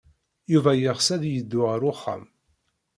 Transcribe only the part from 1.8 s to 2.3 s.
uxxam.